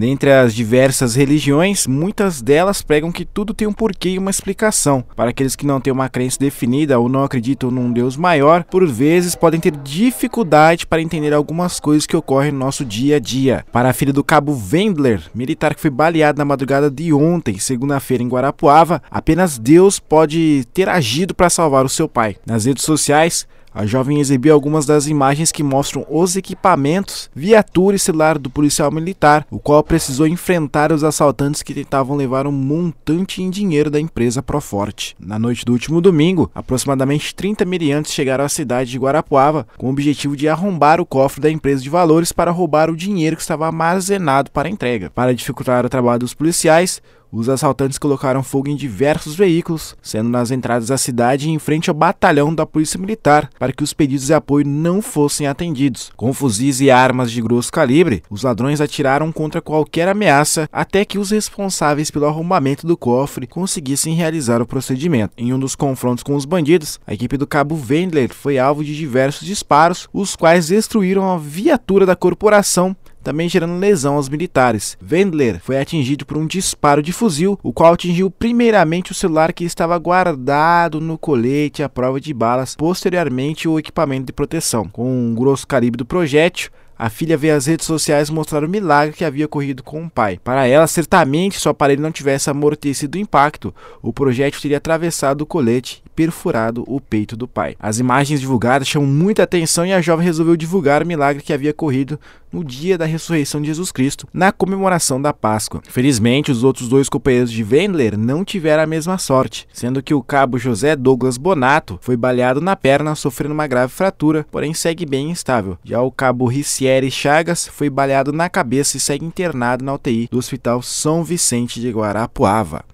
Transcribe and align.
Dentre 0.00 0.32
as 0.32 0.54
diversas 0.54 1.14
religiões, 1.14 1.86
muitas 1.86 2.40
delas 2.40 2.80
pregam 2.80 3.12
que 3.12 3.22
tudo 3.22 3.52
tem 3.52 3.68
um 3.68 3.72
porquê 3.74 4.08
e 4.08 4.18
uma 4.18 4.30
explicação. 4.30 5.04
Para 5.14 5.28
aqueles 5.28 5.54
que 5.54 5.66
não 5.66 5.78
têm 5.78 5.92
uma 5.92 6.08
crença 6.08 6.38
definida 6.40 6.98
ou 6.98 7.06
não 7.06 7.22
acreditam 7.22 7.70
num 7.70 7.92
Deus 7.92 8.16
maior, 8.16 8.64
por 8.64 8.86
vezes 8.86 9.34
podem 9.34 9.60
ter 9.60 9.76
dificuldade 9.76 10.86
para 10.86 11.02
entender 11.02 11.34
algumas 11.34 11.78
coisas 11.78 12.06
que 12.06 12.16
ocorrem 12.16 12.50
no 12.50 12.60
nosso 12.60 12.82
dia 12.82 13.16
a 13.16 13.18
dia. 13.18 13.62
Para 13.70 13.90
a 13.90 13.92
filha 13.92 14.10
do 14.10 14.24
cabo 14.24 14.58
Wendler, 14.72 15.20
militar 15.34 15.74
que 15.74 15.82
foi 15.82 15.90
baleado 15.90 16.38
na 16.38 16.46
madrugada 16.46 16.90
de 16.90 17.12
ontem, 17.12 17.58
segunda-feira, 17.58 18.22
em 18.22 18.28
Guarapuava, 18.28 19.02
apenas 19.10 19.58
Deus 19.58 19.98
pode 19.98 20.64
ter 20.72 20.88
agido 20.88 21.34
para 21.34 21.50
salvar 21.50 21.84
o 21.84 21.90
seu 21.90 22.08
pai. 22.08 22.36
Nas 22.46 22.64
redes 22.64 22.84
sociais, 22.84 23.46
a 23.74 23.86
jovem 23.86 24.20
exibiu 24.20 24.52
algumas 24.52 24.86
das 24.86 25.06
imagens 25.06 25.52
que 25.52 25.62
mostram 25.62 26.06
os 26.08 26.36
equipamentos, 26.36 27.30
viatura 27.34 27.96
e 27.96 27.98
celular 27.98 28.38
do 28.38 28.50
policial 28.50 28.90
militar, 28.90 29.46
o 29.50 29.58
qual 29.58 29.82
precisou 29.82 30.26
enfrentar 30.26 30.92
os 30.92 31.04
assaltantes 31.04 31.62
que 31.62 31.74
tentavam 31.74 32.16
levar 32.16 32.46
um 32.46 32.52
montante 32.52 33.42
em 33.42 33.50
dinheiro 33.50 33.90
da 33.90 34.00
empresa 34.00 34.42
Proforte. 34.42 35.16
Na 35.18 35.38
noite 35.38 35.64
do 35.64 35.72
último 35.72 36.00
domingo, 36.00 36.50
aproximadamente 36.54 37.34
30 37.34 37.64
miriantes 37.64 38.12
chegaram 38.12 38.44
à 38.44 38.48
cidade 38.48 38.90
de 38.90 38.98
Guarapuava 38.98 39.66
com 39.76 39.86
o 39.86 39.90
objetivo 39.90 40.36
de 40.36 40.48
arrombar 40.48 41.00
o 41.00 41.06
cofre 41.06 41.40
da 41.40 41.50
empresa 41.50 41.82
de 41.82 41.90
valores 41.90 42.32
para 42.32 42.50
roubar 42.50 42.90
o 42.90 42.96
dinheiro 42.96 43.36
que 43.36 43.42
estava 43.42 43.66
armazenado 43.66 44.50
para 44.50 44.68
entrega. 44.68 45.10
Para 45.10 45.34
dificultar 45.34 45.84
o 45.84 45.88
trabalho 45.88 46.20
dos 46.20 46.34
policiais, 46.34 47.00
os 47.32 47.48
assaltantes 47.48 47.98
colocaram 47.98 48.42
fogo 48.42 48.68
em 48.68 48.76
diversos 48.76 49.34
veículos, 49.34 49.96
sendo 50.02 50.28
nas 50.28 50.50
entradas 50.50 50.88
da 50.88 50.98
cidade 50.98 51.48
e 51.48 51.52
em 51.52 51.58
frente 51.58 51.88
ao 51.88 51.94
batalhão 51.94 52.54
da 52.54 52.66
Polícia 52.66 52.98
Militar, 52.98 53.48
para 53.58 53.72
que 53.72 53.82
os 53.82 53.92
pedidos 53.92 54.26
de 54.26 54.34
apoio 54.34 54.66
não 54.66 55.00
fossem 55.00 55.46
atendidos. 55.46 56.10
Com 56.16 56.32
fuzis 56.32 56.80
e 56.80 56.90
armas 56.90 57.30
de 57.30 57.40
grosso 57.40 57.70
calibre, 57.70 58.22
os 58.28 58.42
ladrões 58.42 58.80
atiraram 58.80 59.30
contra 59.30 59.60
qualquer 59.60 60.08
ameaça 60.08 60.68
até 60.72 61.04
que 61.04 61.18
os 61.18 61.30
responsáveis 61.30 62.10
pelo 62.10 62.26
arrombamento 62.26 62.86
do 62.86 62.96
cofre 62.96 63.46
conseguissem 63.46 64.14
realizar 64.14 64.60
o 64.60 64.66
procedimento. 64.66 65.32
Em 65.36 65.52
um 65.52 65.58
dos 65.58 65.74
confrontos 65.74 66.24
com 66.24 66.34
os 66.34 66.44
bandidos, 66.44 66.98
a 67.06 67.14
equipe 67.14 67.36
do 67.36 67.46
cabo 67.46 67.78
Wendler 67.88 68.34
foi 68.34 68.58
alvo 68.58 68.84
de 68.84 68.96
diversos 68.96 69.46
disparos, 69.46 70.08
os 70.12 70.34
quais 70.34 70.68
destruíram 70.68 71.30
a 71.30 71.38
viatura 71.38 72.04
da 72.04 72.16
corporação 72.16 72.96
também 73.22 73.48
gerando 73.48 73.78
lesão 73.78 74.16
aos 74.16 74.28
militares. 74.28 74.96
Wendler 75.02 75.60
foi 75.60 75.78
atingido 75.78 76.24
por 76.26 76.36
um 76.36 76.46
disparo 76.46 77.02
de 77.02 77.12
fuzil, 77.12 77.58
o 77.62 77.72
qual 77.72 77.94
atingiu 77.94 78.30
primeiramente 78.30 79.12
o 79.12 79.14
celular 79.14 79.52
que 79.52 79.64
estava 79.64 79.98
guardado 79.98 81.00
no 81.00 81.18
colete 81.18 81.82
à 81.82 81.88
prova 81.88 82.20
de 82.20 82.32
balas, 82.32 82.74
posteriormente 82.74 83.68
o 83.68 83.78
equipamento 83.78 84.26
de 84.26 84.32
proteção. 84.32 84.88
Com 84.88 85.10
um 85.10 85.34
grosso 85.34 85.66
calibre 85.66 85.98
do 85.98 86.06
projétil, 86.06 86.70
a 87.02 87.08
filha 87.08 87.34
veio 87.34 87.56
às 87.56 87.64
redes 87.64 87.86
sociais 87.86 88.28
mostrar 88.28 88.62
o 88.62 88.68
milagre 88.68 89.16
que 89.16 89.24
havia 89.24 89.46
ocorrido 89.46 89.82
com 89.82 90.04
o 90.04 90.10
pai. 90.10 90.38
Para 90.44 90.66
ela, 90.66 90.86
certamente, 90.86 91.58
se 91.58 91.66
o 91.66 91.70
aparelho 91.70 92.02
não 92.02 92.12
tivesse 92.12 92.50
amortecido 92.50 93.16
o 93.16 93.20
impacto, 93.20 93.74
o 94.02 94.12
projétil 94.12 94.60
teria 94.60 94.76
atravessado 94.76 95.40
o 95.40 95.46
colete 95.46 96.02
perfurado 96.20 96.84
o 96.86 97.00
peito 97.00 97.34
do 97.34 97.48
pai. 97.48 97.74
As 97.80 97.98
imagens 97.98 98.42
divulgadas 98.42 98.86
chamam 98.86 99.08
muita 99.08 99.42
atenção 99.42 99.86
e 99.86 99.92
a 99.94 100.02
jovem 100.02 100.26
resolveu 100.26 100.54
divulgar 100.54 101.02
o 101.02 101.06
milagre 101.06 101.42
que 101.42 101.50
havia 101.50 101.70
ocorrido 101.70 102.20
no 102.52 102.62
dia 102.62 102.98
da 102.98 103.06
ressurreição 103.06 103.58
de 103.58 103.68
Jesus 103.68 103.90
Cristo, 103.90 104.28
na 104.30 104.52
comemoração 104.52 105.22
da 105.22 105.32
Páscoa. 105.32 105.80
Felizmente, 105.88 106.52
os 106.52 106.62
outros 106.62 106.88
dois 106.88 107.08
companheiros 107.08 107.50
de 107.50 107.64
Wendler 107.64 108.18
não 108.18 108.44
tiveram 108.44 108.82
a 108.82 108.86
mesma 108.86 109.16
sorte, 109.16 109.66
sendo 109.72 110.02
que 110.02 110.12
o 110.12 110.22
cabo 110.22 110.58
José 110.58 110.94
Douglas 110.94 111.38
Bonato 111.38 111.98
foi 112.02 112.18
baleado 112.18 112.60
na 112.60 112.76
perna, 112.76 113.14
sofrendo 113.14 113.54
uma 113.54 113.66
grave 113.66 113.90
fratura, 113.90 114.46
porém 114.50 114.74
segue 114.74 115.06
bem 115.06 115.30
estável. 115.30 115.78
Já 115.82 116.02
o 116.02 116.12
cabo 116.12 116.44
Ricieri 116.44 117.10
Chagas 117.10 117.66
foi 117.66 117.88
baleado 117.88 118.30
na 118.30 118.50
cabeça 118.50 118.98
e 118.98 119.00
segue 119.00 119.24
internado 119.24 119.82
na 119.82 119.94
UTI 119.94 120.28
do 120.30 120.36
Hospital 120.36 120.82
São 120.82 121.24
Vicente 121.24 121.80
de 121.80 121.90
Guarapuava. 121.90 122.84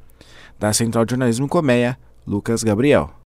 Da 0.61 0.72
Central 0.72 1.05
de 1.05 1.11
Jornalismo 1.11 1.48
Comeia, 1.48 1.98
Lucas 2.27 2.64
Gabriel. 2.64 3.16